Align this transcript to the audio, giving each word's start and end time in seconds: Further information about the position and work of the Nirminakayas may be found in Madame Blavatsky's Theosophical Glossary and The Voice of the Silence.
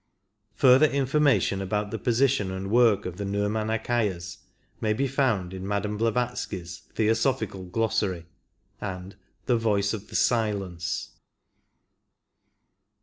Further 0.55 0.87
information 0.87 1.61
about 1.61 1.91
the 1.91 1.99
position 1.99 2.49
and 2.49 2.71
work 2.71 3.05
of 3.05 3.17
the 3.17 3.23
Nirminakayas 3.23 4.37
may 4.81 4.93
be 4.93 5.07
found 5.07 5.53
in 5.53 5.67
Madame 5.67 5.95
Blavatsky's 5.95 6.81
Theosophical 6.95 7.65
Glossary 7.65 8.25
and 8.79 9.15
The 9.45 9.57
Voice 9.57 9.93
of 9.93 10.07
the 10.07 10.15
Silence. 10.15 11.11